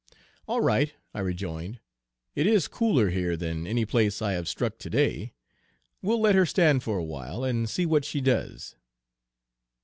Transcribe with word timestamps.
"All 0.47 0.61
right," 0.61 0.95
I 1.13 1.19
rejoined; 1.19 1.79
"it 2.33 2.47
is 2.47 2.67
cooler 2.67 3.11
here 3.11 3.37
than 3.37 3.67
any 3.67 3.85
place 3.85 4.19
I 4.19 4.31
have 4.31 4.47
struck 4.49 4.79
today. 4.79 5.35
We'll 6.01 6.19
let 6.19 6.33
her 6.33 6.47
stand 6.47 6.81
for 6.81 6.97
a 6.97 7.03
while, 7.05 7.43
and 7.43 7.69
see 7.69 7.85
what 7.85 8.03
she 8.03 8.19
does." 8.19 8.75